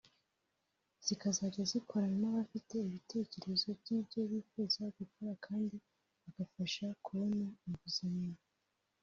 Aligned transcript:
zikazajya 1.05 1.63
zikorana 1.71 2.15
n’abafite 2.21 2.73
ibitegerezo 2.85 3.67
by’ibyo 3.79 4.19
bifuza 4.31 4.81
gukora 4.97 5.31
kandi 5.45 5.75
bagafasha 6.21 6.85
kubona 7.05 7.45
inguzanyo 7.67 8.37